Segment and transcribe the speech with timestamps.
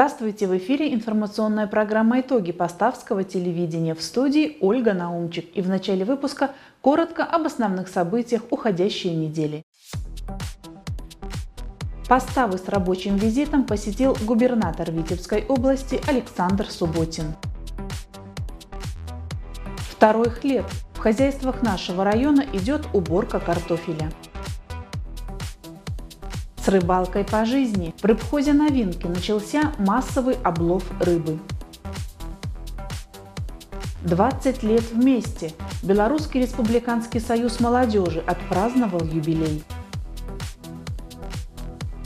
[0.00, 0.46] Здравствуйте!
[0.46, 5.44] В эфире информационная программа «Итоги Поставского телевидения» в студии Ольга Наумчик.
[5.54, 9.62] И в начале выпуска коротко об основных событиях уходящей недели.
[12.08, 17.34] Поставы с рабочим визитом посетил губернатор Витебской области Александр Субботин.
[19.76, 20.64] Второй хлеб.
[20.94, 24.10] В хозяйствах нашего района идет уборка картофеля.
[26.62, 31.38] С рыбалкой по жизни в рыбхозе новинки начался массовый облов рыбы.
[34.02, 35.52] 20 лет вместе.
[35.82, 39.62] Белорусский республиканский союз молодежи отпраздновал юбилей.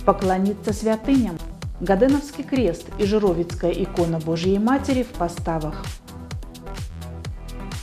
[0.07, 1.37] Поклониться святыням.
[1.80, 5.85] Гаденовский крест и Жировицкая икона Божьей Матери в поставах.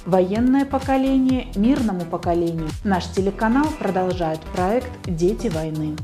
[0.06, 2.69] Военное поколение мирному поколению.
[2.85, 5.97] Наш телеканал продолжает проект «Дети войны».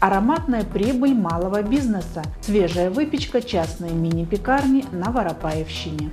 [0.00, 6.12] Ароматная прибыль малого бизнеса, свежая выпечка частной мини-пекарни на Воропаевщине.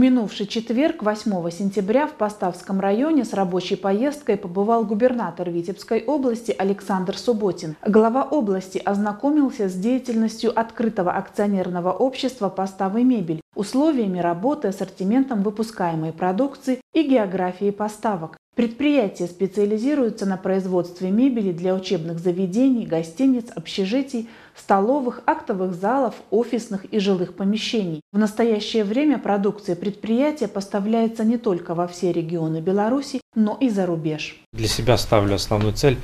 [0.00, 7.18] Минувший четверг, 8 сентября, в Поставском районе с рабочей поездкой побывал губернатор Витебской области Александр
[7.18, 7.76] Субботин.
[7.86, 16.80] Глава области ознакомился с деятельностью открытого акционерного общества «Поставы мебель», условиями работы, ассортиментом выпускаемой продукции
[16.94, 18.38] и географией поставок.
[18.56, 24.28] Предприятие специализируется на производстве мебели для учебных заведений, гостиниц, общежитий,
[24.60, 28.00] столовых, актовых залов, офисных и жилых помещений.
[28.12, 33.86] В настоящее время продукция предприятия поставляется не только во все регионы Беларуси, но и за
[33.86, 34.36] рубеж.
[34.52, 35.96] Для себя ставлю основную цель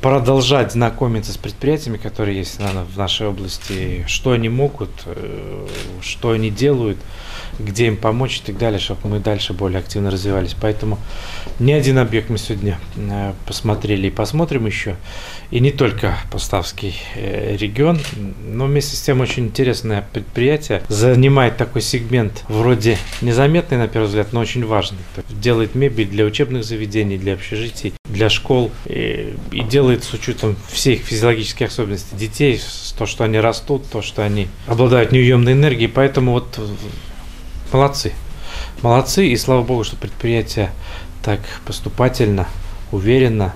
[0.00, 5.66] продолжать знакомиться с предприятиями, которые есть в нашей области, что они могут, э,
[6.00, 6.98] что они делают–
[7.58, 10.54] где им помочь и так далее, чтобы мы дальше более активно развивались.
[10.60, 10.98] Поэтому
[11.58, 14.96] не один объект мы сегодня э, посмотрели и посмотрим еще.
[15.50, 17.98] И не только Поставский э, регион,
[18.46, 20.82] но вместе с тем очень интересное предприятие.
[20.88, 24.98] Занимает такой сегмент вроде незаметный на первый взгляд, но очень важный.
[25.30, 31.00] Делает мебель для учебных заведений, для общежитий, для школ и, и делает с учетом всех
[31.00, 32.60] физиологических особенностей детей,
[32.96, 35.88] то, что они растут, то, что они обладают неуемной энергией.
[35.88, 36.58] Поэтому вот
[37.72, 38.12] Молодцы.
[38.82, 40.70] Молодцы, и слава богу, что предприятие
[41.24, 42.46] так поступательно,
[42.90, 43.54] уверенно,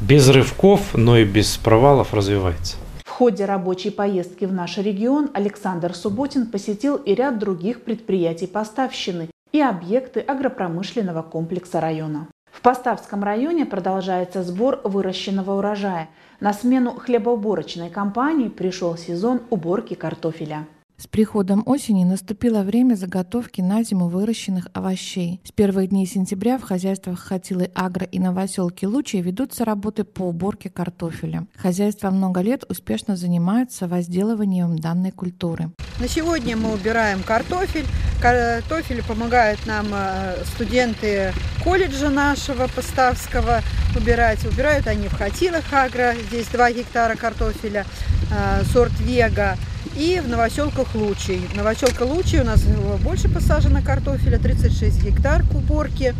[0.00, 2.76] без рывков, но и без провалов развивается.
[3.04, 9.28] В ходе рабочей поездки в наш регион Александр Субботин посетил и ряд других предприятий поставщины
[9.52, 12.26] и объекты агропромышленного комплекса района.
[12.50, 16.08] В Поставском районе продолжается сбор выращенного урожая.
[16.40, 20.66] На смену хлебоуборочной компании пришел сезон уборки картофеля.
[21.02, 25.40] С приходом осени наступило время заготовки на зиму выращенных овощей.
[25.42, 30.70] С первых дней сентября в хозяйствах Хатилы Агро и Новоселки Лучи ведутся работы по уборке
[30.70, 31.48] картофеля.
[31.56, 35.72] Хозяйство много лет успешно занимается возделыванием данной культуры.
[35.98, 37.86] На сегодня мы убираем картофель.
[38.20, 41.32] Картофель помогают нам э, студенты
[41.64, 43.60] колледжа нашего Поставского
[43.96, 44.44] убирать.
[44.44, 47.84] Убирают они в Хатилах Агро, здесь 2 гектара картофеля,
[48.30, 49.56] э, сорт Вега.
[49.96, 51.46] И в новоселках Лучей.
[51.54, 52.62] Новоселка Лучей у нас
[53.02, 56.14] больше посажено картофеля, 36 гектар к уборке.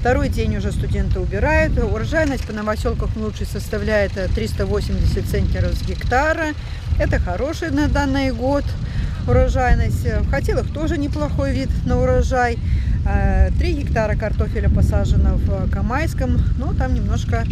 [0.00, 1.76] Второй день уже студенты убирают.
[1.78, 6.54] Урожайность по новоселках Лучей составляет 380 центнеров с гектара.
[6.98, 8.64] Это хороший на данный год
[9.28, 10.04] урожайность.
[10.04, 12.58] В Хотелах тоже неплохой вид на урожай.
[13.58, 17.44] 3 э, гектара картофеля посажено в Камайском, но там немножко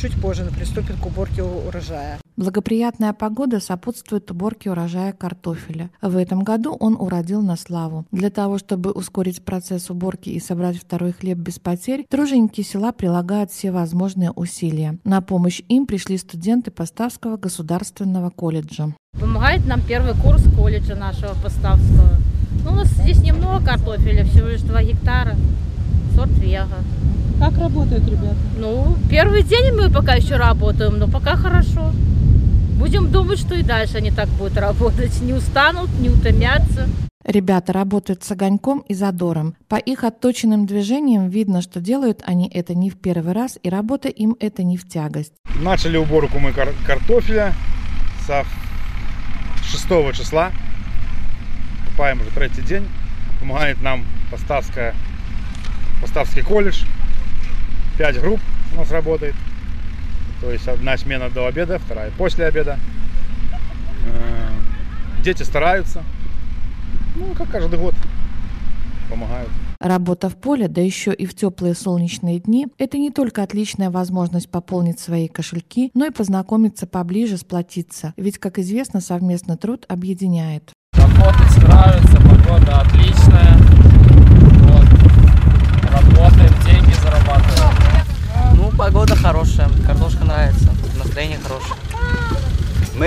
[0.00, 2.18] чуть позже приступит к уборке урожая.
[2.36, 5.90] Благоприятная погода сопутствует уборке урожая картофеля.
[6.00, 8.06] В этом году он уродил на славу.
[8.12, 13.50] Для того, чтобы ускорить процесс уборки и собрать второй хлеб без потерь, труженики села прилагают
[13.50, 14.98] все возможные усилия.
[15.02, 18.94] На помощь им пришли студенты Поставского государственного колледжа.
[19.18, 22.18] Помогает нам первый курс колледжа нашего Поставского.
[22.64, 25.34] Ну, у нас здесь немного картофеля, всего лишь 2 гектара,
[26.14, 26.78] сорт вега.
[27.38, 28.36] Как работают ребята?
[28.56, 31.92] Ну, первый день мы пока еще работаем, но пока хорошо.
[32.78, 35.20] Будем думать, что и дальше они так будут работать.
[35.22, 36.88] Не устанут, не утомятся.
[37.24, 39.54] Ребята работают с огоньком и задором.
[39.68, 44.08] По их отточенным движениям видно, что делают они это не в первый раз, и работа
[44.08, 45.32] им это не в тягость.
[45.60, 47.52] Начали уборку мы кар картофеля
[48.26, 48.44] со
[49.62, 50.50] 6 числа.
[51.90, 52.84] Купаем уже третий день.
[53.38, 54.94] Помогает нам Поставская,
[56.00, 56.82] Поставский колледж.
[57.98, 58.38] Пять групп
[58.72, 59.34] у нас работает.
[60.40, 62.78] То есть одна смена до обеда, вторая после обеда.
[64.06, 66.04] Э, дети стараются.
[67.16, 67.96] Ну, как каждый год
[69.10, 69.50] помогают.
[69.80, 74.48] Работа в поле, да еще и в теплые солнечные дни, это не только отличная возможность
[74.48, 78.14] пополнить свои кошельки, но и познакомиться поближе, сплотиться.
[78.16, 80.70] Ведь, как известно, совместный труд объединяет.
[80.92, 83.56] Работать нравится, погода отличная.
[84.66, 84.86] Вот.
[85.90, 87.88] Работаем, деньги зарабатываем.
[88.54, 91.74] Ну, погода хорошая, картошка нравится, настроение хорошее.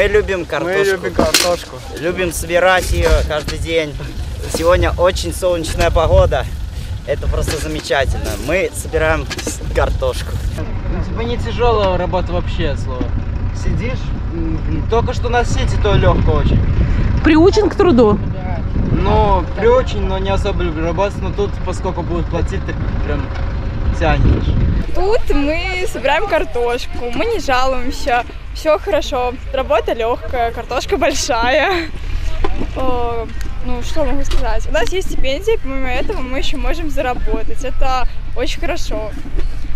[0.01, 0.79] Мы любим картошку.
[0.79, 1.75] Мы любим картошку.
[1.99, 3.95] Любим собирать ее каждый день.
[4.51, 6.43] Сегодня очень солнечная погода.
[7.05, 8.31] Это просто замечательно.
[8.47, 9.27] Мы собираем
[9.75, 10.31] картошку.
[10.57, 13.03] Ну, типа не тяжелая работа вообще, слово.
[13.55, 13.99] Сидишь,
[14.89, 16.59] только что на сети, то легко очень.
[17.23, 18.17] Приучен к труду.
[19.03, 22.73] Ну, приучен, но не особо люблю работать, но тут, поскольку будут платить, ты
[23.05, 23.21] прям
[24.01, 24.47] тянешь.
[24.95, 28.25] Тут мы собираем картошку, мы не жалуемся,
[28.55, 29.35] все хорошо.
[29.53, 31.87] Работа легкая, картошка большая.
[32.75, 33.27] О,
[33.63, 34.67] ну, что могу сказать?
[34.67, 37.63] У нас есть стипендия, помимо этого мы еще можем заработать.
[37.63, 39.11] Это очень хорошо.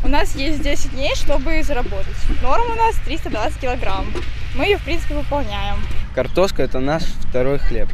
[0.03, 2.17] У нас есть 10 дней, чтобы заработать.
[2.41, 4.07] Норма у нас 320 килограмм.
[4.55, 5.75] Мы ее, в принципе, выполняем.
[6.15, 7.89] Картошка это наш второй хлеб.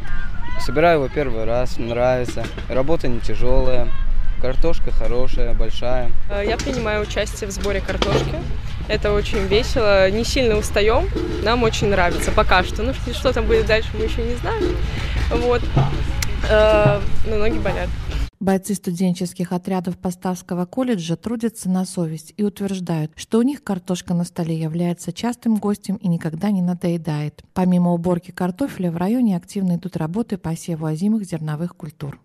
[0.60, 2.46] Собираю его первый раз, нравится.
[2.70, 3.88] Работа не тяжелая,
[4.42, 6.10] картошка хорошая, большая.
[6.28, 8.34] Э, Я принимаю участие в сборе картошки.
[8.88, 11.08] Это очень весело, не сильно устаем.
[11.44, 12.82] Нам очень нравится пока что.
[12.82, 14.76] Ну, что- там будет дальше, мы еще не знаем.
[15.30, 15.62] Вот.
[16.50, 17.00] Э,
[17.30, 17.88] Но ноги болят.
[18.40, 24.24] Бойцы студенческих отрядов Поставского колледжа трудятся на совесть и утверждают, что у них картошка на
[24.24, 27.44] столе является частым гостем и никогда не надоедает.
[27.54, 32.18] Помимо уборки картофеля в районе активно идут работы по севу озимых зерновых культур.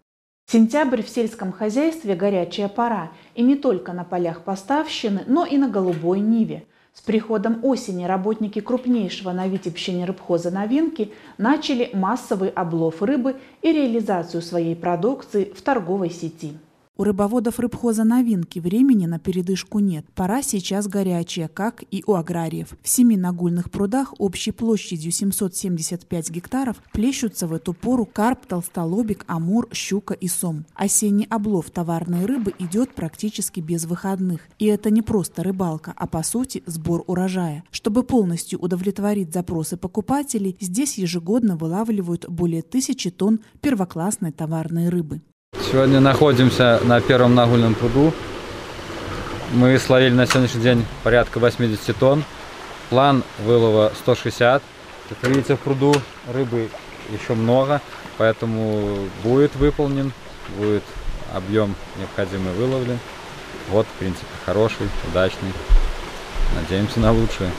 [0.50, 5.68] Сентябрь в сельском хозяйстве– горячая пора, и не только на полях поставщины, но и на
[5.68, 6.64] голубой ниве.
[6.94, 14.42] С приходом осени работники крупнейшего на Витебщине рыбхоза «Новинки» начали массовый облов рыбы и реализацию
[14.42, 16.54] своей продукции в торговой сети.
[17.00, 20.04] У рыбоводов рыбхоза новинки времени на передышку нет.
[20.16, 22.76] Пора сейчас горячая, как и у аграриев.
[22.82, 29.70] В семи нагульных прудах общей площадью 775 гектаров плещутся в эту пору карп, толстолобик, амур,
[29.72, 30.66] щука и сом.
[30.74, 34.42] Осенний облов товарной рыбы идет практически без выходных.
[34.58, 37.64] И это не просто рыбалка, а по сути сбор урожая.
[37.70, 45.22] Чтобы полностью удовлетворить запросы покупателей, здесь ежегодно вылавливают более тысячи тонн первоклассной товарной рыбы.
[45.66, 48.14] Сегодня находимся на первом нагульном пруду.
[49.52, 52.24] Мы словили на сегодняшний день порядка 80 тонн.
[52.90, 54.64] План вылова 160.
[55.10, 55.94] Как видите, в пруду
[56.32, 56.70] рыбы
[57.12, 57.82] еще много,
[58.18, 60.14] поэтому будет выполнен,
[60.58, 60.84] будет
[61.34, 63.00] объем необходимый выловлен.
[63.70, 65.52] Вот, в принципе, хороший, удачный.
[66.56, 67.52] Надеемся на лучшее.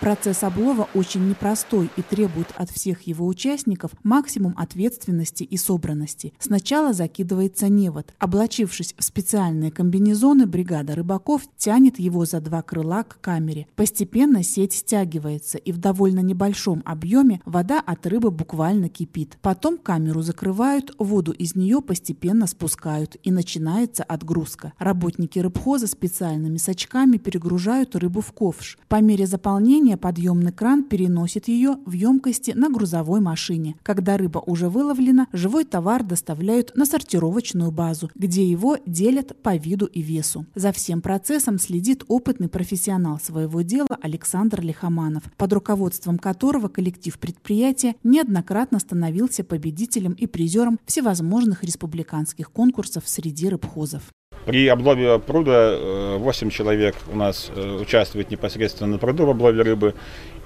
[0.00, 6.34] Процесс облова очень непростой и требует от всех его участников максимум ответственности и собранности.
[6.38, 8.12] Сначала закидывается невод.
[8.18, 13.66] Облачившись в специальные комбинезоны, бригада рыбаков тянет его за два крыла к камере.
[13.74, 19.38] Постепенно сеть стягивается, и в довольно небольшом объеме вода от рыбы буквально кипит.
[19.40, 24.72] Потом камеру закрывают, воду из нее постепенно спускают, и начинается отгрузка.
[24.78, 28.78] Работники рыбхоза специальными сачками перегружают рыбу в ковш.
[28.88, 33.76] По мере заполнения подъемный кран переносит ее в емкости на грузовой машине.
[33.82, 39.86] Когда рыба уже выловлена, живой товар доставляют на сортировочную базу, где его делят по виду
[39.86, 40.46] и весу.
[40.54, 47.94] За всем процессом следит опытный профессионал своего дела Александр Лихоманов, под руководством которого коллектив предприятия
[48.02, 54.10] неоднократно становился победителем и призером всевозможных республиканских конкурсов среди рыбхозов.
[54.46, 55.76] При облове пруда
[56.18, 59.94] 8 человек у нас э, участвует непосредственно на пруду в облове рыбы,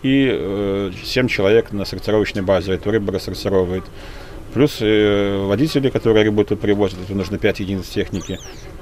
[0.02, 3.84] и 7 человек на сортировочной базе эту рыбу рассортировывает.
[4.52, 8.38] Плюс э, водители, которые рыбу тут привозят, это нужно 5 единиц техники.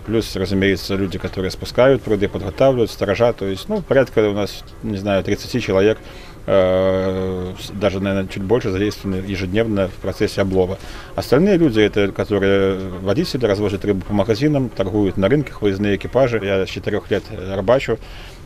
[0.07, 3.35] Плюс, разумеется, люди, которые спускают пруды, подготавливают, сторожа.
[3.35, 6.03] То есть, ну, порядка у нас, не знаю, 30 человек э,
[6.49, 10.79] даже, наверное, чуть больше задействованы ежедневно в процессе облова.
[11.15, 16.41] Остальные люди, это которые водители, развозят рыбу по магазинам, торгуют на рынках, выездные экипажи.
[16.43, 17.99] Я с четырех лет рыбачу.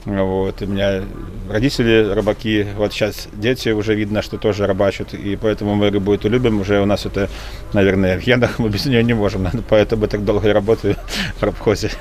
[0.04, 1.04] Вот, у меня
[1.48, 6.28] родители рыбаки, вот сейчас дети уже видно, что тоже рыбачат, и поэтому мы рыбу эту
[6.28, 7.30] любим, уже у нас это,
[7.72, 10.96] наверное, в генах, мы без нее не можем, поэтому так долго и работаю
[11.36, 11.92] в рыбхозе.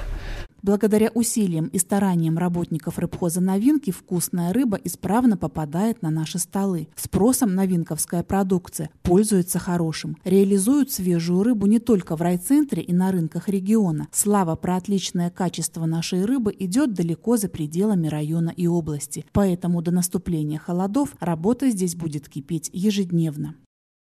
[0.64, 6.88] Благодаря усилиям и стараниям работников рыбхоза «Новинки» вкусная рыба исправно попадает на наши столы.
[6.96, 10.18] Спросом новинковская продукция пользуется хорошим.
[10.24, 14.08] Реализуют свежую рыбу не только в райцентре и на рынках региона.
[14.12, 19.26] Слава про отличное качество нашей рыбы идет далеко за пределами района и области.
[19.32, 23.56] Поэтому до наступления холодов работа здесь будет кипеть ежедневно.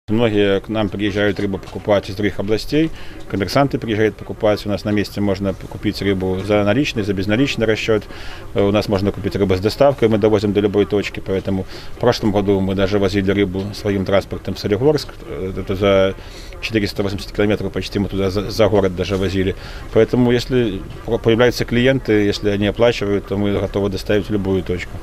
[0.08, 2.90] Многие к нам приезжают рыбу покупать из других областей,
[3.30, 8.02] коммерсанты приезжают покупать, у нас на месте можно купить рыбу за наличный, за безналичный расчет,
[8.56, 11.66] у нас можно купить рыбу с доставкой, мы довозим до любой точки, поэтому
[11.96, 16.14] в прошлом году мы даже возили рыбу своим транспортом в Солигорск, это за
[16.62, 19.54] 480 километров почти мы туда за, за город даже возили,
[19.92, 20.82] поэтому если
[21.22, 24.98] появляются клиенты, если они оплачивают, то мы готовы доставить в любую точку.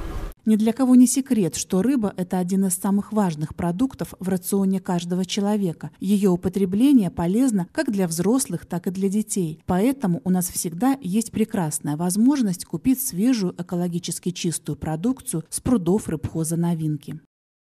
[0.50, 4.80] Ни для кого не секрет, что рыба– это один из самых важных продуктов в рационе
[4.80, 5.92] каждого человека.
[6.00, 9.62] Ее употребление полезно как для взрослых, так и для детей.
[9.68, 16.58] Поэтому у нас всегда есть прекрасная возможность купить свежую экологически чистую продукцию с прудов рыбхоза
[16.58, 17.20] новинки.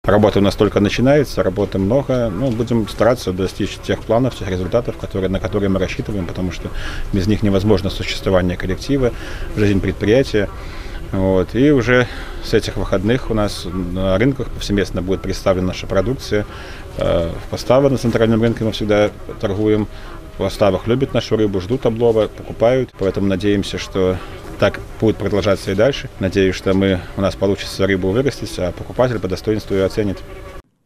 [0.04, 2.28] Работа у нас только начинается, работы много.
[2.28, 6.68] Ну, будем стараться достичь тех планов, тех результатов, которые, на которые мы рассчитываем, потому что
[7.14, 9.14] без них невозможно существование коллектива,
[9.56, 10.50] жизнь предприятия.
[11.12, 11.54] Вот.
[11.54, 12.06] И уже
[12.44, 16.46] с этих выходных у нас на рынках повсеместно будет представлена наша продукция.
[16.98, 19.10] Э, в поставы на центральном рынке мы всегда
[19.40, 19.86] торгуем.
[20.34, 22.90] В поставах любят нашу рыбу, ждут облова, покупают.
[22.98, 24.16] Поэтому надеемся, что
[24.58, 26.08] так будет продолжаться и дальше.
[26.20, 30.18] Надеюсь, что мы, у нас получится рыбу вырастить, а покупатель по достоинству ее оценит.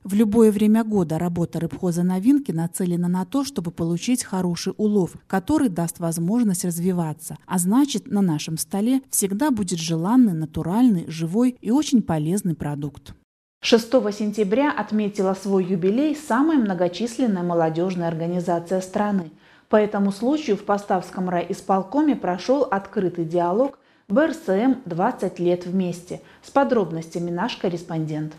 [0.03, 5.69] В любое время года работа рыбхоза новинки нацелена на то, чтобы получить хороший улов, который
[5.69, 7.37] даст возможность развиваться.
[7.45, 13.15] А значит, на нашем столе всегда будет желанный, натуральный, живой и очень полезный продукт.
[13.63, 19.31] 6 сентября отметила свой юбилей самая многочисленная молодежная организация страны.
[19.69, 23.79] По этому случаю в Поставском райисполкоме прошел открытый диалог
[24.09, 26.23] БРСМ «20 лет вместе».
[26.43, 28.33] С подробностями наш корреспондент.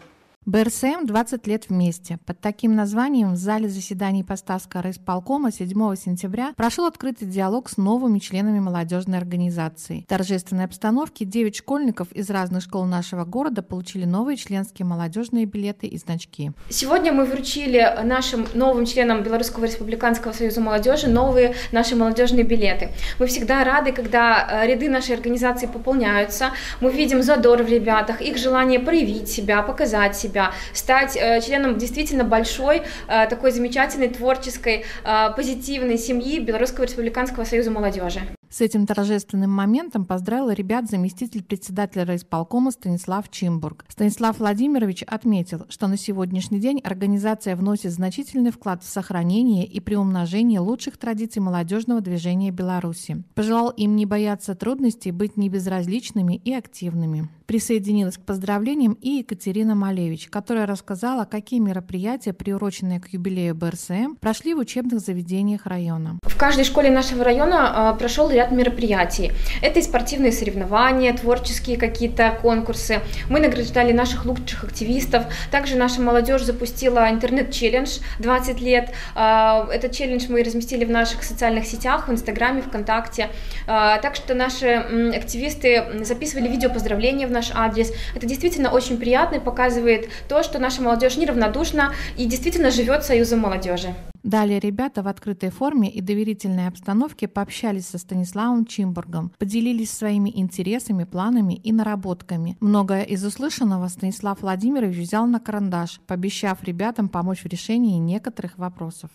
[0.48, 2.18] БРСМ 20 лет вместе.
[2.26, 8.18] Под таким названием в зале заседаний Поставского райисполкома 7 сентября прошел открытый диалог с новыми
[8.18, 10.02] членами молодежной организации.
[10.02, 15.86] В торжественной обстановке 9 школьников из разных школ нашего города получили новые членские молодежные билеты
[15.86, 16.54] и значки.
[16.70, 22.90] Сегодня мы вручили нашим новым членам Белорусского республиканского союза молодежи новые наши молодежные билеты.
[23.20, 28.38] Мы всегда рады, когда э, ряды нашей организации пополняются, мы видим задор в ребятах, их
[28.38, 34.86] желание проявить себя, показать себя, себя, стать э, членом действительно большой, э, такой замечательной, творческой,
[35.04, 38.22] э, позитивной семьи Белорусского республиканского союза молодежи.
[38.50, 43.86] С этим торжественным моментом поздравил ребят заместитель председателя райисполкома Станислав Чимбург.
[43.88, 50.60] Станислав Владимирович отметил, что на сегодняшний день организация вносит значительный вклад в сохранение и приумножение
[50.60, 53.24] лучших традиций молодежного движения Беларуси.
[53.36, 57.30] Пожелал им не бояться трудностей, быть небезразличными и активными.
[57.52, 64.54] Присоединилась к поздравлениям и Екатерина Малевич, которая рассказала, какие мероприятия, приуроченные к юбилею БРСМ, прошли
[64.54, 66.18] в учебных заведениях района.
[66.24, 69.34] В каждой школе нашего района а, прошел ряд мероприятий.
[69.62, 73.02] Это и спортивные соревнования, творческие какие-то конкурсы.
[73.30, 75.26] Мы награждали наших лучших активистов.
[75.52, 78.94] Также наша молодежь запустила интернет-челлендж 20 лет.
[79.14, 83.28] А, этот челлендж мы разместили в наших социальных сетях, в Инстаграме, ВКонтакте.
[83.68, 84.68] А, так что наши
[85.14, 87.92] активисты записывали видео поздравления в наш адрес.
[88.14, 93.40] Это действительно очень приятно и показывает то, что наша молодежь неравнодушна и действительно живет Союзом
[93.40, 93.96] молодежи.
[94.24, 101.06] Далее ребята в открытой форме и доверительной обстановке пообщались со Станиславом Чимбургом, поделились своими интересами,
[101.06, 102.56] планами и наработками.
[102.60, 109.10] Многое из услышанного Станислав Владимирович взял на карандаш, пообещав ребятам помочь в решении некоторых вопросов.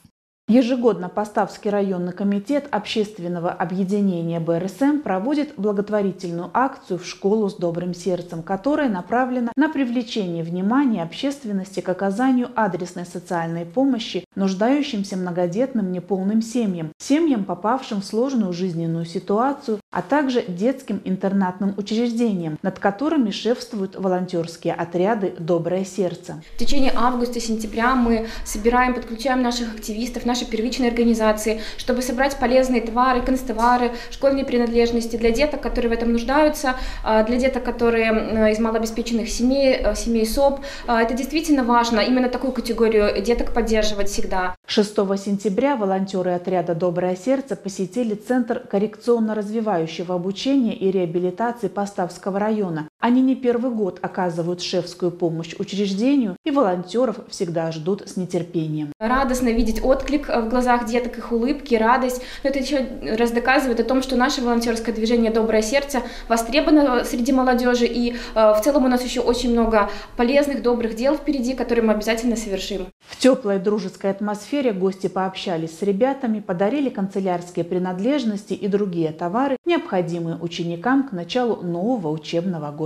[0.48, 8.44] Ежегодно Поставский районный комитет общественного объединения БРСМ проводит благотворительную акцию «В школу с добрым сердцем»,
[8.44, 16.92] которая направлена на привлечение внимания общественности к оказанию адресной социальной помощи нуждающимся многодетным неполным семьям,
[16.96, 24.74] семьям, попавшим в сложную жизненную ситуацию, а также детским интернатным учреждениям, над которыми шефствуют волонтерские
[24.74, 26.40] отряды «Доброе сердце».
[26.54, 33.22] В течение августа-сентября мы собираем, подключаем наших активистов, наши первичные организации, чтобы собрать полезные товары,
[33.22, 39.30] констовары, школьные принадлежности для деток, которые в этом нуждаются, а, для деток, которые из малообеспеченных
[39.30, 40.60] семей, э, семей СОП.
[40.86, 44.54] А, это действительно важно, именно такую категорию деток поддерживать всегда.
[44.66, 52.88] 6 сентября волонтеры отряда «Доброе сердце» посетили Центр коррекционно-развивающего обучения и реабилитации Поставского района.
[53.00, 58.92] Они не первый год оказывают шефскую помощь учреждению, и волонтеров всегда ждут с нетерпением.
[58.98, 62.22] Радостно видеть отклик Э, в глазах деток, их улыбки, радость.
[62.42, 62.86] Но это еще
[63.16, 68.14] раз доказывает о том, что наше волонтерское движение «Доброе сердце» востребовано среди молодежи, и э,
[68.34, 72.86] в целом у нас еще очень много полезных, добрых дел впереди, которые мы обязательно совершим.
[73.00, 80.36] В теплой дружеской атмосфере гости пообщались с ребятами, подарили канцелярские принадлежности и другие товары, необходимые
[80.36, 82.85] ученикам к началу нового учебного года.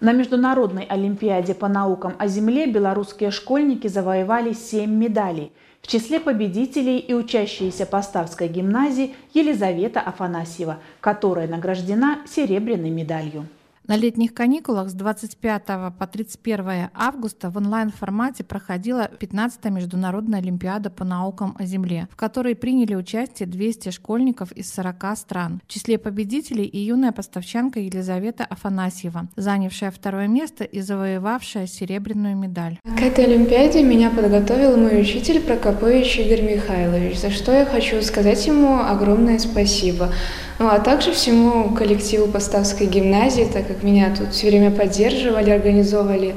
[0.00, 5.52] На Международной Олимпиаде по наукам о Земле белорусские школьники завоевали семь медалей.
[5.82, 13.46] В числе победителей и учащиеся Поставской гимназии Елизавета Афанасьева, которая награждена серебряной медалью.
[13.88, 15.62] На летних каникулах с 25
[15.98, 22.54] по 31 августа в онлайн-формате проходила 15-я Международная Олимпиада по наукам о Земле, в которой
[22.54, 25.62] приняли участие 200 школьников из 40 стран.
[25.66, 32.78] В числе победителей и юная поставчанка Елизавета Афанасьева, занявшая второе место и завоевавшая серебряную медаль.
[32.84, 38.46] К этой Олимпиаде меня подготовил мой учитель Прокопович Игорь Михайлович, за что я хочу сказать
[38.46, 40.12] ему огромное спасибо.
[40.58, 46.34] Ну, а также всему коллективу Поставской гимназии, так как меня тут все время поддерживали, организовывали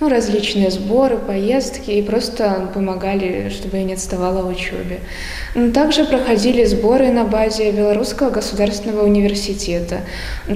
[0.00, 5.00] ну, различные сборы, поездки и просто помогали, чтобы я не отставала в учебе.
[5.74, 10.00] Также проходили сборы на базе Белорусского государственного университета.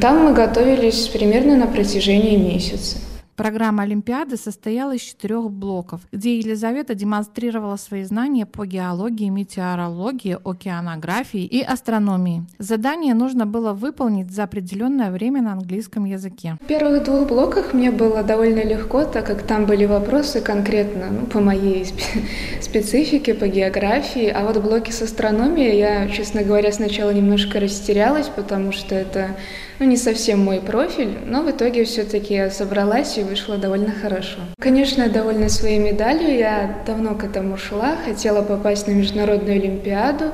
[0.00, 2.97] Там мы готовились примерно на протяжении месяца.
[3.42, 11.44] Программа Олимпиады состояла из четырех блоков, где Елизавета демонстрировала свои знания по геологии, метеорологии, океанографии
[11.44, 12.44] и астрономии.
[12.61, 16.56] Задание нужно было выполнить за определенное время на английском языке.
[16.62, 21.26] В первых двух блоках мне было довольно легко, так как там были вопросы конкретно ну,
[21.26, 21.84] по моей
[22.61, 24.28] специфике, по географии.
[24.28, 29.37] А вот блоки с астрономией я, честно говоря, сначала немножко растерялась, потому что это
[29.82, 34.38] ну, не совсем мой профиль, но в итоге все-таки я собралась и вышло довольно хорошо.
[34.60, 40.26] Конечно, довольна своей медалью, я давно к этому шла, хотела попасть на Международную Олимпиаду,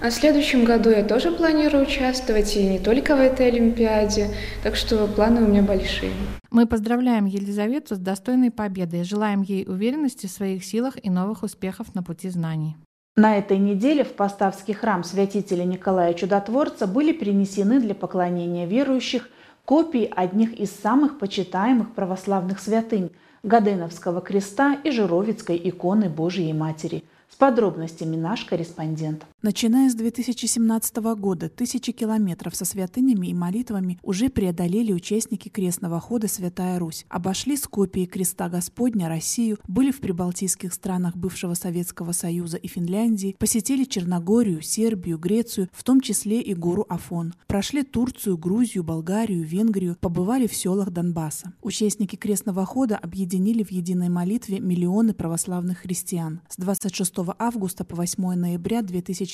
[0.00, 4.30] а в следующем году я тоже планирую участвовать, и не только в этой Олимпиаде,
[4.62, 6.12] так что планы у меня большие.
[6.50, 11.94] Мы поздравляем Елизавету с достойной победой, желаем ей уверенности в своих силах и новых успехов
[11.94, 12.74] на пути знаний.
[13.16, 19.28] На этой неделе в Поставский храм святителя Николая Чудотворца были принесены для поклонения верующих
[19.64, 23.12] копии одних из самых почитаемых православных святынь–
[23.44, 29.24] Гаденовского креста и Жировицкой иконы Божией Матери– с подробностями наш корреспондент.
[29.44, 36.28] Начиная с 2017 года тысячи километров со святынями и молитвами уже преодолели участники крестного хода
[36.28, 37.04] «Святая Русь».
[37.10, 43.36] Обошли с копией креста Господня Россию, были в прибалтийских странах бывшего Советского Союза и Финляндии,
[43.38, 47.34] посетили Черногорию, Сербию, Грецию, в том числе и гору Афон.
[47.46, 51.52] Прошли Турцию, Грузию, Болгарию, Венгрию, побывали в селах Донбасса.
[51.60, 56.40] Участники крестного хода объединили в единой молитве миллионы православных христиан.
[56.48, 58.80] С 26 августа по 8 ноября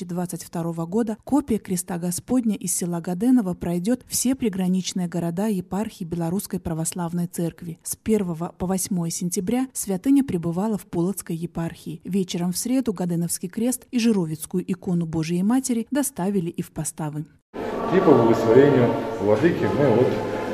[0.05, 7.27] 2022 года копия Креста Господня из села Гаденова пройдет все приграничные города епархии Белорусской Православной
[7.27, 7.79] Церкви.
[7.83, 12.01] С 1 по 8 сентября святыня пребывала в Полоцкой епархии.
[12.05, 17.27] Вечером в среду Гаденовский крест и Жировицкую икону Божией Матери доставили и в поставы.
[17.55, 20.09] И по благословению Владыки мы вот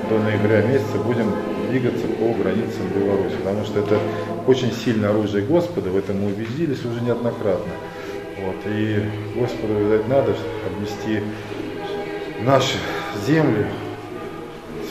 [0.08, 1.30] до ноября месяца будем
[1.68, 4.00] двигаться по границам Беларуси, потому что это
[4.46, 7.72] очень сильное оружие Господа, в этом мы убедились уже неоднократно.
[8.38, 9.02] Вот, и
[9.34, 10.34] Господу, видать, надо
[10.66, 11.22] обнести
[12.42, 12.76] наши
[13.26, 13.66] земли,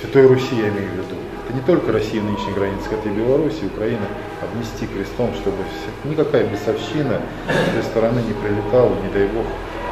[0.02, 1.16] Святой Руси, я имею в виду.
[1.44, 4.08] Это не только Россия нынешней границы, это и Беларусь, и Украина,
[4.42, 5.58] обнести крестом, чтобы
[6.06, 9.46] никакая бесовщина с той стороны не прилетала, не дай Бог,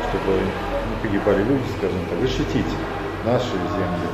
[0.10, 2.74] чтобы не погибали люди, скажем так, защитить
[3.24, 4.10] наши земли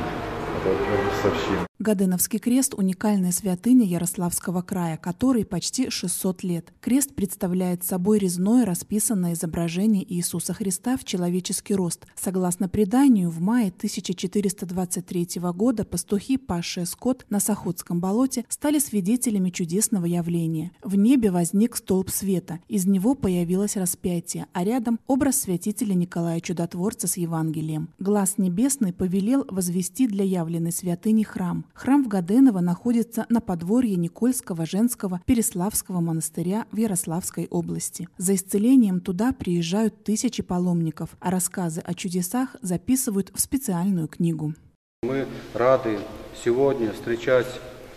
[0.66, 1.69] от бесовщины.
[1.80, 6.74] Гаденовский крест– уникальная святыня Ярославского края, который почти 600 лет.
[6.82, 12.06] Крест представляет собой резное расписанное изображение Иисуса Христа в человеческий рост.
[12.14, 20.04] Согласно преданию, в мае 1423 года пастухи, пасшие скот на Сахотском болоте, стали свидетелями чудесного
[20.04, 20.72] явления.
[20.84, 27.06] В небе возник столб света, из него появилось распятие, а рядом образ святителя Николая Чудотворца
[27.06, 27.88] с Евангелием.
[27.98, 31.64] Глаз небесный повелел возвести для явленной святыни храм.
[31.74, 38.08] Храм в Гаденово находится на подворье Никольского женского Переславского монастыря в Ярославской области.
[38.18, 44.54] За исцелением туда приезжают тысячи паломников, а рассказы о чудесах записывают в специальную книгу.
[45.02, 45.98] Мы рады
[46.44, 47.46] сегодня встречать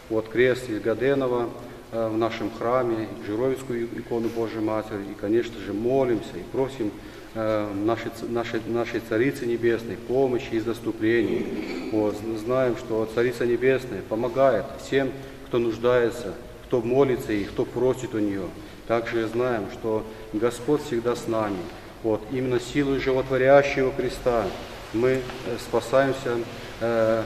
[0.09, 1.49] вот крест из Гаденова
[1.91, 6.91] э, в нашем храме, Жировицкую икону Божьей Матери, и, конечно же, молимся и просим
[7.35, 11.89] нашей, нашей, нашей Царицы Небесной помощи и заступлений.
[11.91, 15.11] Вот, знаем, что Царица Небесная помогает всем,
[15.47, 16.33] кто нуждается,
[16.65, 18.47] кто молится и кто просит у нее.
[18.87, 21.57] Также знаем, что Господь всегда с нами.
[22.03, 24.45] Вот, именно силой животворящего креста
[24.93, 25.21] мы э,
[25.59, 26.37] спасаемся
[26.81, 27.23] э,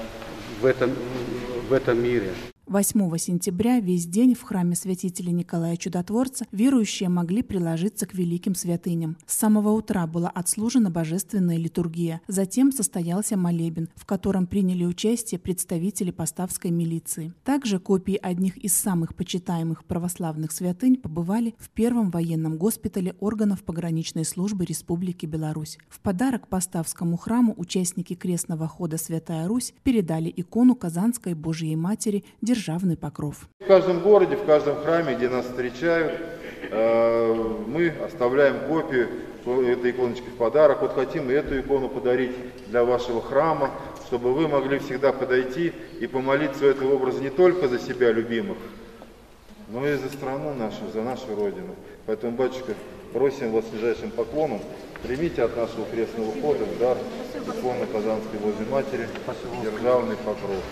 [0.62, 0.91] в, этом,
[1.70, 2.32] в этом мире.
[2.67, 9.15] 8 сентября весь день в храме святителя Николая Чудотворца верующие могли приложиться к великим святыням.
[9.25, 12.19] С самого утра была отслужена божественная литургия.
[12.27, 17.34] Затем состоялся молебен, в котором приняли участие представители поставской милиции.
[17.45, 24.25] Также копии одних из самых почитаемых православных святынь побывали в первом военном госпитале органов пограничной
[24.25, 25.77] службы Республики Беларусь.
[25.88, 32.25] В подарок Поставскому храму участники крестного хода «Святая Русь» передали икону Казанской Божьей Матери
[32.58, 33.48] державный покров.
[33.60, 36.13] В каждом городе, в каждом храме, где нас встречают,
[36.72, 39.10] э, мы оставляем копию
[39.46, 40.82] этой иконочки в подарок.
[40.82, 42.32] Вот хотим эту икону подарить
[42.67, 43.72] для вашего храма,
[44.08, 48.58] чтобы вы могли всегда подойти и помолиться в этом образе не только за себя любимых,
[49.70, 51.76] но и за страну нашу, за нашу Родину.
[52.08, 52.74] Поэтому, батюшка,
[53.13, 54.62] просим вас ближайшим поклоном,
[55.04, 56.98] примите от нашего крестного хода дар
[57.36, 59.08] иконы Казанской Божьей Матери,
[59.63, 60.63] державный покров.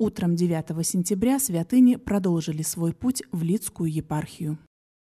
[0.00, 4.56] Утром 9 сентября святыни продолжили свой путь в Лицкую епархию.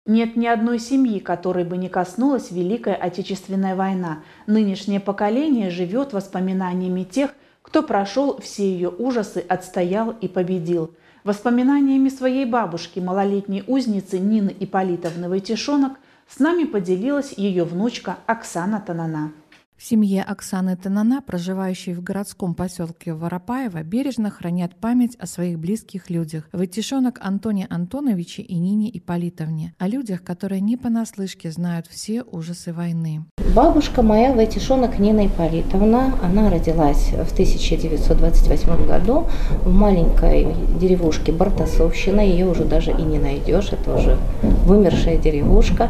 [0.05, 4.23] Нет ни одной семьи, которой бы не коснулась Великая Отечественная война.
[4.47, 7.31] Нынешнее поколение живет воспоминаниями тех,
[7.61, 10.93] кто прошел все ее ужасы, отстоял и победил.
[11.25, 19.33] Воспоминаниями своей бабушки, малолетней узницы Нины Ипполитовны Войтишонок, с нами поделилась ее внучка Оксана Танана.
[19.77, 26.09] В семье Оксаны Танана, проживающей в городском поселке Воропаево, бережно хранят память о своих близких
[26.09, 26.47] людях.
[26.53, 29.73] Вытишонок Антоне Антоновиче и Нине Иполитовне.
[29.77, 33.25] О людях, которые не понаслышке знают все ужасы войны.
[33.53, 39.27] Бабушка моя, Вайтишонок Нина Иполитовна, она родилась в 1928 году
[39.65, 40.47] в маленькой
[40.79, 42.21] деревушке Бартасовщина.
[42.21, 45.89] Ее уже даже и не найдешь, это уже вымершая деревушка.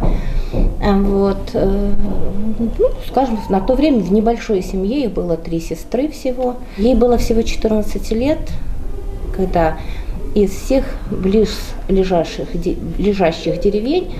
[0.81, 1.93] Вот, э,
[2.59, 6.55] ну, скажем, на то время в небольшой семье, их было три сестры всего.
[6.77, 8.39] Ей было всего 14 лет,
[9.35, 9.77] когда
[10.33, 11.49] из всех близ
[11.87, 12.47] лежащих,
[12.97, 14.13] лежащих деревень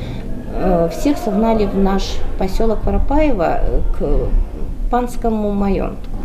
[0.54, 3.60] э, всех согнали в наш поселок Воропаево
[4.00, 4.30] к
[4.90, 6.16] панскому маёнтку.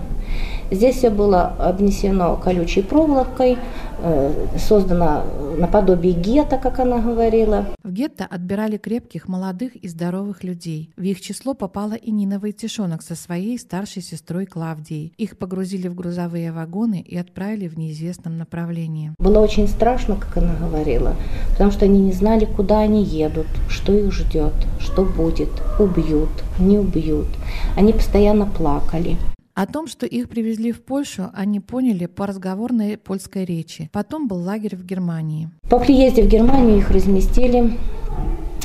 [0.71, 3.59] Здесь все было обнесено колючей проволокой,
[4.03, 5.25] э, создано
[5.59, 7.67] наподобие гетто, как она говорила.
[7.83, 10.91] В гетто отбирали крепких, молодых и здоровых людей.
[10.97, 15.13] В их число попала и Нина Войтишонок со своей старшей сестрой Клавдией.
[15.17, 19.13] Их погрузили в грузовые вагоны и отправили в неизвестном направлении.
[19.19, 21.15] Было очень страшно, как она говорила,
[21.51, 26.79] потому что они не знали, куда они едут, что их ждет, что будет, убьют, не
[26.79, 27.29] убьют.
[27.77, 29.17] Они постоянно плакали.
[29.55, 33.91] О том, что их привезли в Польшу, они поняли по разговорной польской речи.
[33.93, 35.51] Потом был лагерь в Германии.
[35.69, 37.77] По приезде в Германию их разместили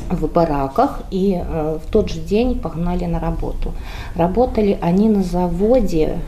[0.10, 3.74] в бараках и э, в тот же день погнали на работу.
[4.16, 6.20] Работали они на заводе,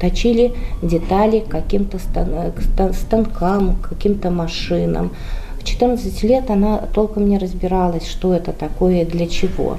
[0.00, 5.12] точили детали каким-то стан станкам, каким-то машинам.
[5.60, 9.78] В 14 лет она толком не разбиралась, что это такое и для чего.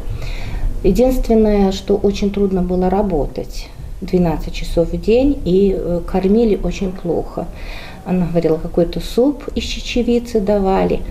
[0.83, 3.69] Единственное, что очень трудно было работать.
[4.05, 7.47] 12 часов в день и э, кормили очень плохо.
[8.05, 11.01] Она говорила, какой-то суп из чечевицы давали.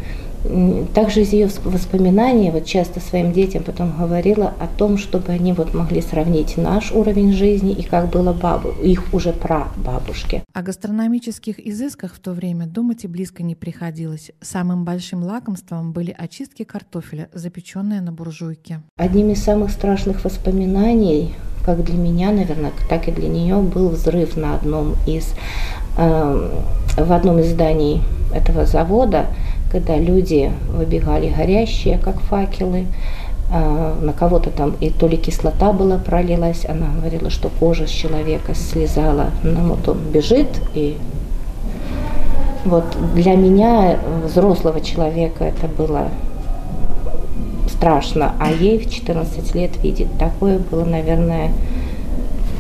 [0.95, 5.73] Также из ее воспоминаний, вот часто своим детям потом говорила о том, чтобы они вот
[5.73, 10.43] могли сравнить наш уровень жизни и как было бабу, их уже прабабушки.
[10.53, 14.33] О гастрономических изысках в то время думать и близко не приходилось.
[14.41, 18.83] Самым большим лакомством были очистки картофеля, запеченные на буржуйке.
[18.97, 24.37] Одним из самых страшных воспоминаний как для меня, наверное, так и для нее был взрыв
[24.37, 25.33] на одном из
[25.97, 26.51] э,
[26.97, 28.03] в одном из зданий
[28.35, 29.27] этого завода,
[29.73, 32.87] когда люди выбегали горящие, как факелы,
[33.51, 37.91] э, на кого-то там и то ли кислота была пролилась, она говорила, что кожа с
[37.91, 40.99] человека слезала, ну вот он бежит и
[42.67, 46.09] вот для меня, взрослого человека, это было
[47.69, 51.51] страшно, а ей в 14 лет видеть такое было, наверное,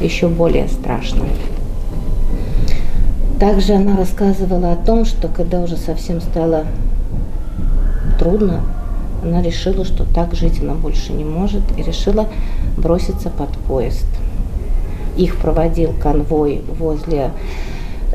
[0.01, 1.27] еще более страшно.
[3.39, 6.65] Также она рассказывала о том, что когда уже совсем стало
[8.23, 8.61] трудно,
[9.25, 12.29] она решила, что так жить она больше не может, и решила
[12.77, 14.07] броситься под поезд.
[15.17, 17.33] Их проводил конвой возле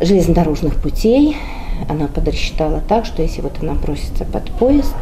[0.02, 1.36] железнодорожных путей.
[1.90, 4.96] Она подрасчитала так, что если вот она бросится под поезд,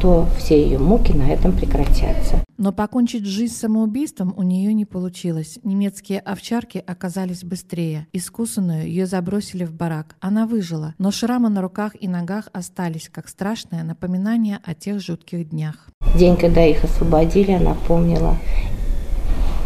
[0.00, 2.42] то все ее муки на этом прекратятся.
[2.56, 5.58] Но покончить жизнь самоубийством у нее не получилось.
[5.62, 8.06] Немецкие овчарки оказались быстрее.
[8.12, 10.16] Искусанную ее забросили в барак.
[10.20, 15.50] Она выжила, но шрамы на руках и ногах остались, как страшное напоминание о тех жутких
[15.50, 15.88] днях.
[16.18, 18.36] День, когда их освободили, она помнила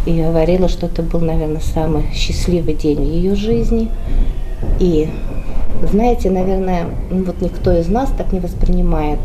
[0.07, 3.91] и говорила, что это был, наверное, самый счастливый день в ее жизни.
[4.79, 5.09] И
[5.91, 9.21] знаете, наверное, ну вот никто из нас так не воспринимает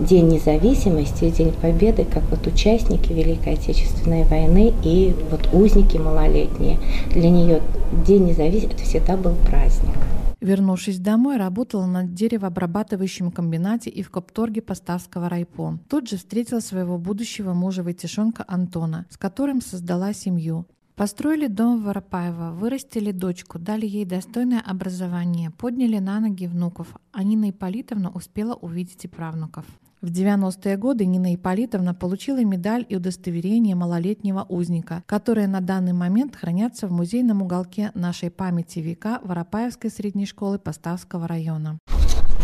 [0.00, 6.78] День независимости День Победы, как вот участники Великой Отечественной войны и вот узники малолетние.
[7.10, 7.60] Для нее
[8.06, 9.96] День независимости всегда был праздник.
[10.40, 15.80] Вернувшись домой, работала на деревообрабатывающем комбинате и в Копторге Поставского райпо.
[15.88, 20.64] Тут же встретила своего будущего мужа Войтишонка Антона, с которым создала семью.
[20.94, 27.24] Построили дом в Воропаево, вырастили дочку, дали ей достойное образование, подняли на ноги внуков, а
[27.24, 29.64] Нина Ипполитовна успела увидеть и правнуков.
[30.00, 36.36] В 90-е годы Нина Ипполитовна получила медаль и удостоверение малолетнего узника, которые на данный момент
[36.36, 41.80] хранятся в музейном уголке нашей памяти века Воропаевской средней школы Поставского района.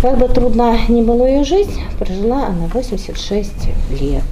[0.02, 3.52] Как бы трудна ни была ее жизнь, прожила она 86
[4.00, 4.24] лет.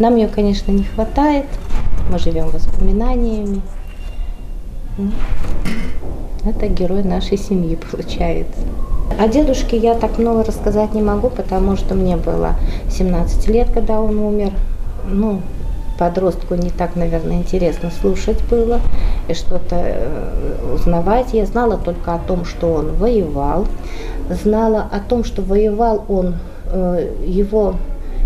[0.00, 1.46] Нам ее, конечно, не хватает,
[2.10, 3.62] мы живем воспоминаниями.
[4.98, 5.12] Ну,
[6.44, 8.60] это герой нашей семьи получается.
[9.18, 12.54] О дедушке я так много рассказать не могу, потому что мне было
[12.90, 14.52] 17 лет, когда он умер.
[15.08, 15.40] Ну,
[15.98, 18.80] подростку не так, наверное, интересно слушать было
[19.28, 21.32] и что-то э, узнавать.
[21.32, 23.66] Я знала только о том, что он воевал,
[24.28, 27.74] знала о том, что воевал он, э, его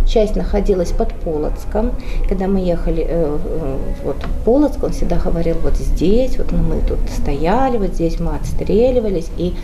[0.06, 1.92] часть находилась под Полоцком.
[2.28, 3.36] Когда мы ехали э,
[4.04, 8.36] вот в Полоцк, он всегда говорил, вот здесь, вот мы тут стояли, вот здесь мы
[8.36, 9.54] отстреливались, и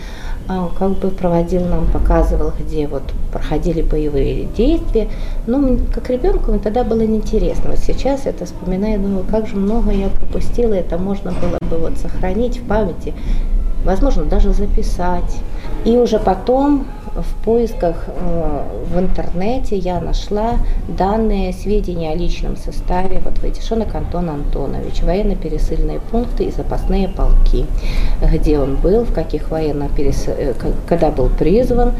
[0.47, 3.03] как бы проводил нам, показывал, где вот
[3.33, 5.09] проходили боевые действия.
[5.47, 7.71] Но как ребенку мне тогда было неинтересно.
[7.71, 11.99] Вот сейчас это вспоминаю, думаю, как же много я пропустила, это можно было бы вот
[11.99, 13.15] сохранить в памяти,
[13.85, 15.37] возможно, даже записать.
[15.85, 20.57] И уже потом в поисках э, в интернете я нашла
[20.89, 27.67] данные, сведения о личном составе вот Войтишонок Антон Антонович, военно-пересыльные пункты и запасные полки,
[28.33, 29.89] где он был, в каких военно.
[29.97, 30.55] Э,
[30.89, 31.93] когда был призван,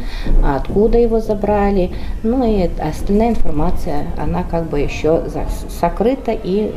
[0.43, 1.91] откуда его забрали,
[2.23, 5.23] ну и остальная информация, она как бы еще
[5.79, 6.73] сокрыта и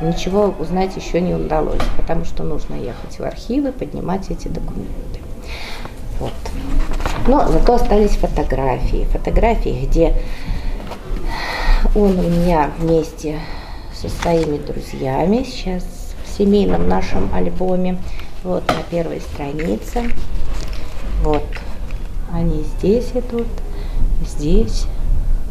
[0.00, 5.20] ничего узнать еще не удалось, потому что нужно ехать в архивы, поднимать эти документы.
[7.30, 9.06] Но зато остались фотографии.
[9.12, 10.14] Фотографии, где
[11.94, 13.38] он у меня вместе
[13.94, 15.84] со своими друзьями, сейчас
[16.24, 17.98] в семейном нашем альбоме.
[18.42, 20.10] Вот на первой странице.
[21.22, 21.46] Вот
[22.32, 23.46] они здесь идут,
[24.26, 24.86] здесь.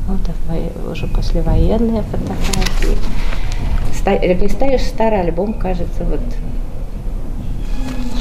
[0.05, 0.19] Вот
[0.91, 2.97] уже послевоенные фотографии.
[4.43, 6.19] Листаешь старый альбом, кажется, вот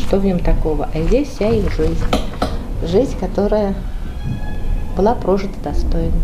[0.06, 0.88] что в нем такого.
[0.94, 1.98] А здесь вся их жизнь
[2.82, 3.74] жизнь, которая
[4.96, 6.14] была прожита достойно.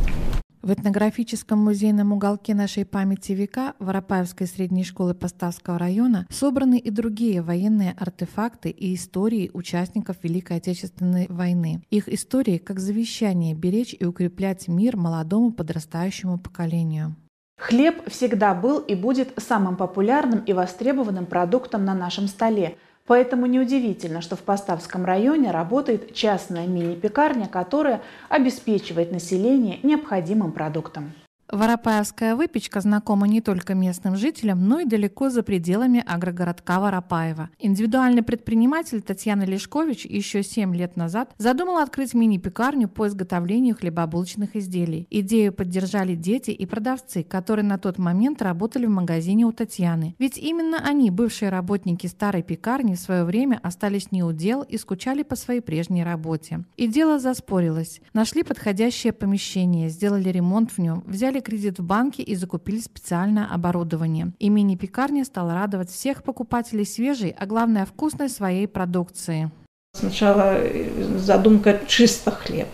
[0.63, 7.43] В этнографическом музейном уголке нашей памяти века Воропаевской средней школы Поставского района собраны и другие
[7.43, 11.83] военные артефакты и истории участников Великой Отечественной войны.
[11.91, 17.15] Их истории как завещание беречь и укреплять мир молодому подрастающему поколению.
[17.59, 24.23] Хлеб всегда был и будет самым популярным и востребованным продуктом на нашем столе– Поэтому неудивительно,
[24.23, 31.13] что в Поставском районе работает частная мини-пекарня, которая обеспечивает население необходимым продуктом.
[31.51, 37.51] Воропаевская выпечка знакома не только местным жителям, но и далеко за пределами агрогородка Воропаева.
[37.59, 45.07] Индивидуальный предприниматель Татьяна Лешкович еще 7 лет назад задумала открыть мини-пекарню по изготовлению хлебобулочных изделий.
[45.11, 50.17] Идею поддержали дети и продавцы, которые на тот момент работали в магазине у Татьяны.
[50.19, 54.79] Ведь именно они, бывшие работники старой пекарни, в свое время остались не у дел и
[54.79, 56.65] скучали по своей прежней работе.
[56.77, 58.01] И дело заспорилось.
[58.13, 63.47] Нашли подходящее помещение, сделали ремонт в нем, взяли взяли кредит в банке и закупили специальное
[63.47, 64.33] оборудование.
[64.39, 69.51] И мини-пекарня стала радовать всех покупателей свежей, а главное вкусной своей продукции.
[69.97, 70.59] Сначала
[71.17, 72.69] задумка чисто хлеб,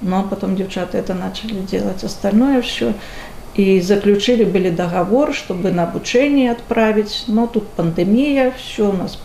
[0.00, 2.92] но потом девчата это начали делать остальное все.
[3.54, 9.18] И заключили были договор, чтобы на обучение отправить, но тут пандемия, все у нас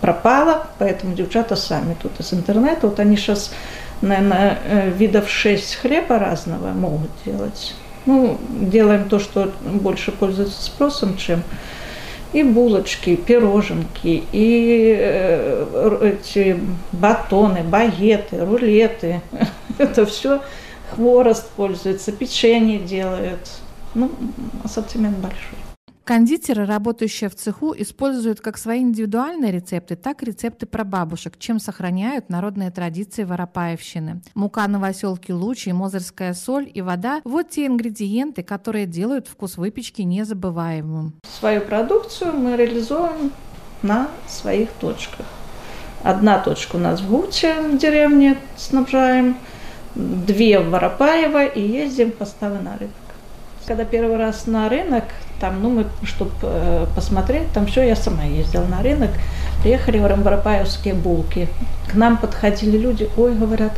[0.00, 3.52] пропало, поэтому девчата сами тут из интернета, вот они сейчас,
[4.00, 7.74] наверное, э, видов 6 хлеба разного могут делать.
[8.06, 11.42] Ну, делаем то, что больше пользуется спросом, чем
[12.32, 16.58] и булочки, и пироженки, и э, эти
[16.92, 19.20] батоны, багеты, рулеты.
[19.78, 20.40] Это все
[20.94, 23.48] хворост пользуется, печенье делают.
[23.94, 24.10] Ну,
[24.64, 25.59] ассортимент большой.
[26.10, 32.30] Кондитеры, работающие в цеху, используют как свои индивидуальные рецепты, так и рецепты прабабушек, чем сохраняют
[32.30, 34.20] народные традиции воропаевщины.
[34.34, 41.14] Мука новоселки лучи, мозырская соль и вода– вот те ингредиенты, которые делают вкус выпечки незабываемым.
[41.38, 43.30] Свою продукцию мы реализуем
[43.82, 45.26] на своих точках.
[46.02, 49.36] Одна точка у нас в Гуче, в деревне снабжаем,
[49.94, 53.09] две в Воропаево и ездим поставы на рынок.
[53.66, 55.04] Когда первый раз на рынок,
[55.40, 59.10] там, ну, мы, чтобы э, посмотреть, там все, я сама ездила на рынок,
[59.62, 61.48] приехали в Воропаевские булки.
[61.90, 63.72] К нам подходили люди, ой, говорят,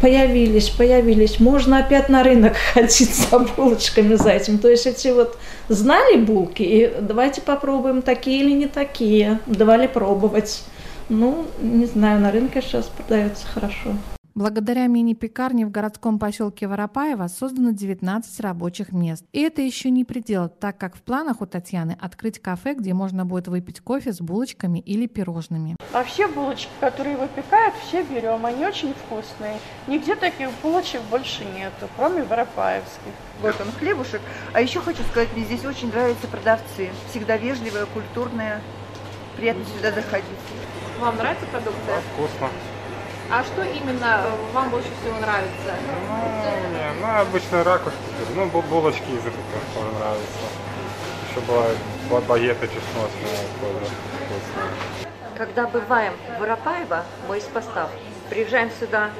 [0.00, 4.58] появились, появились, можно опять на рынок ходить за булочками за этим.
[4.58, 10.62] То есть эти вот знали булки, и давайте попробуем, такие или не такие, давали пробовать.
[11.08, 13.92] Ну, не знаю, на рынке сейчас продается хорошо.
[14.36, 19.24] Благодаря мини-пекарне в городском поселке Воропаево создано 19 рабочих мест.
[19.32, 23.24] И это еще не предел, так как в планах у Татьяны открыть кафе, где можно
[23.24, 25.74] будет выпить кофе с булочками или пирожными.
[25.94, 28.44] А все булочки, которые выпекают, все берем.
[28.44, 29.58] Они очень вкусные.
[29.86, 33.14] Нигде таких булочек больше нету, кроме воропаевских.
[33.40, 34.20] Вот он, хлебушек.
[34.52, 36.90] А еще хочу сказать, мне здесь очень нравятся продавцы.
[37.08, 38.60] Всегда вежливые, культурные.
[39.38, 40.28] Приятно сюда заходить.
[41.00, 42.02] Вам нравится продукция?
[42.12, 42.50] Вкусно.
[43.30, 45.74] А что именно вам больше всего нравится?
[46.08, 47.98] Ну, не, ну обычно ракушки,
[48.34, 49.42] ну булочки из этого
[49.74, 50.46] тоже нравятся.
[51.30, 51.78] Еще бывают
[52.28, 55.10] багеты чесночные тоже вкусные.
[55.36, 57.90] Когда бываем в Воропаево, мы из постав,
[58.30, 59.10] приезжаем сюда,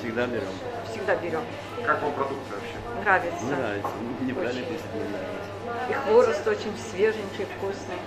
[0.00, 0.48] Всегда берем.
[0.90, 1.42] всегда берем.
[1.84, 3.02] Как вам продукция вообще?
[3.04, 3.44] Нравится.
[3.44, 3.90] Нравится.
[4.20, 5.90] Не брали 10 не нравится.
[5.90, 7.98] И хворост очень свеженький, вкусный.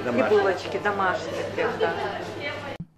[0.00, 0.38] И Домашний.
[0.38, 1.92] булочки домашние прям, да.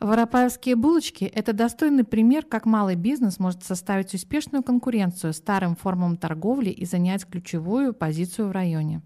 [0.02, 6.70] Воропаевские булочки– это достойный пример, как малый бизнес может составить успешную конкуренцию старым формам торговли
[6.70, 9.00] и занять ключевую позицию в районе.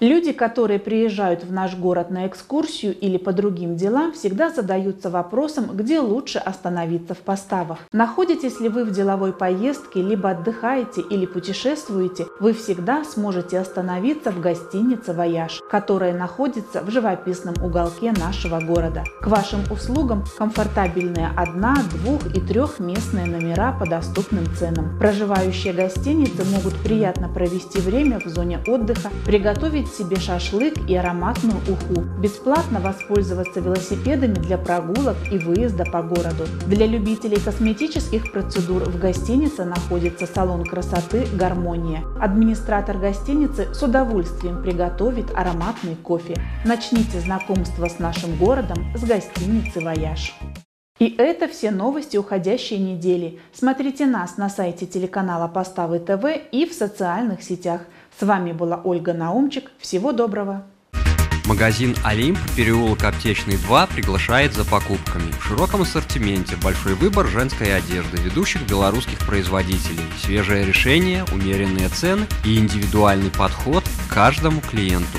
[0.00, 5.70] Люди, которые приезжают в наш город на экскурсию или по другим делам, всегда задаются вопросом,
[5.74, 7.78] где лучше остановиться в поставах.
[7.90, 14.40] Находитесь ли вы в деловой поездке, либо отдыхаете или путешествуете, вы всегда сможете остановиться в
[14.40, 19.02] гостинице «Вояж», которая находится в живописном уголке нашего города.
[19.20, 24.96] К вашим услугам комфортабельные одна, двух и трехместные номера по доступным ценам.
[25.00, 32.02] Проживающие гостиницы могут приятно провести время в зоне отдыха, приготовить себе шашлык и ароматную уху,
[32.20, 36.44] бесплатно воспользоваться велосипедами для прогулок и выезда по городу.
[36.66, 42.04] Для любителей косметических процедур в гостинице находится салон красоты «Гармония».
[42.20, 46.36] Администратор гостиницы с удовольствием приготовит ароматный кофе.
[46.64, 50.34] Начните знакомство с нашим городом с гостиницы «Вояж».
[50.98, 53.38] И это все новости уходящей недели.
[53.52, 57.82] Смотрите нас на сайте телеканала Поставы ТВ и в социальных сетях.
[58.18, 59.70] С вами была Ольга Наумчик.
[59.78, 60.64] Всего доброго!
[61.46, 65.30] Магазин «Олимп», переулок Аптечный 2 приглашает за покупками.
[65.30, 72.58] В широком ассортименте большой выбор женской одежды ведущих белорусских производителей, свежее решение, умеренные цены и
[72.58, 75.18] индивидуальный подход к каждому клиенту.